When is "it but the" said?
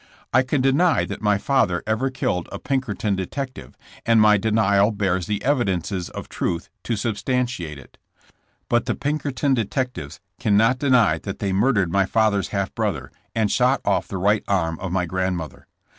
7.77-8.95